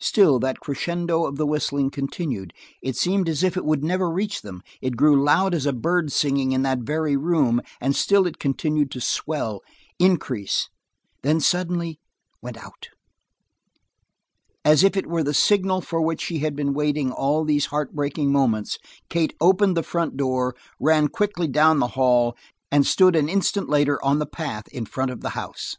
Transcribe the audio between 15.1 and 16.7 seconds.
the signal for which she had